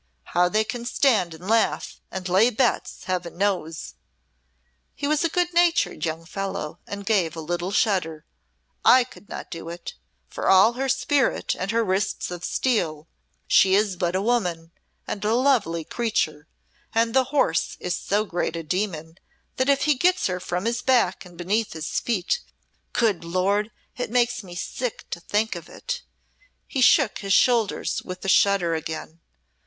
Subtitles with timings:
[0.33, 3.93] How they can stand and laugh, and lay bets, Heaven knows!"
[4.95, 8.25] He was a good natured young fellow and gave a little shudder.
[8.83, 9.93] "I could not do it.
[10.27, 13.07] For all her spirit and her wrists of steel,
[13.47, 14.71] she is but a woman
[15.05, 16.47] and a lovely creature,
[16.95, 19.19] and the horse is so great a demon
[19.57, 22.39] that if he gets her from his back and beneath his feet
[22.91, 23.69] good Lord!
[23.97, 26.01] it makes me sick to think of it."
[26.65, 29.19] He shook his shoulders with a shudder again.